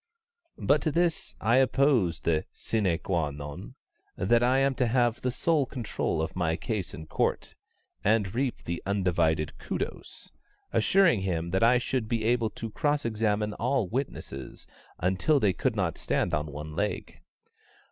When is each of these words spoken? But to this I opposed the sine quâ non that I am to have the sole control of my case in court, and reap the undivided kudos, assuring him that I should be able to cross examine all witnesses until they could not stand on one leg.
But 0.57 0.81
to 0.81 0.91
this 0.91 1.35
I 1.39 1.57
opposed 1.57 2.23
the 2.23 2.45
sine 2.51 2.85
quâ 2.85 3.35
non 3.37 3.75
that 4.17 4.41
I 4.41 4.57
am 4.57 4.73
to 4.73 4.87
have 4.87 5.21
the 5.21 5.29
sole 5.29 5.67
control 5.67 6.23
of 6.23 6.35
my 6.35 6.55
case 6.55 6.95
in 6.95 7.05
court, 7.05 7.53
and 8.03 8.33
reap 8.33 8.63
the 8.63 8.81
undivided 8.87 9.59
kudos, 9.59 10.31
assuring 10.73 11.21
him 11.21 11.51
that 11.51 11.61
I 11.61 11.77
should 11.77 12.07
be 12.07 12.23
able 12.23 12.49
to 12.49 12.71
cross 12.71 13.05
examine 13.05 13.53
all 13.53 13.87
witnesses 13.89 14.65
until 14.97 15.39
they 15.39 15.53
could 15.53 15.75
not 15.75 15.99
stand 15.99 16.33
on 16.33 16.47
one 16.47 16.75
leg. 16.75 17.21